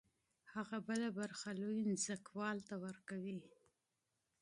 هغه 0.53 0.77
بله 0.87 1.07
برخه 1.19 1.49
لوی 1.61 1.79
ځمکوال 2.05 2.57
ته 2.67 2.75
ورکوي 2.85 3.37